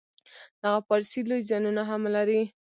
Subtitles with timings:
[0.63, 2.41] دغه پالیسي لوی زیانونه هم لري.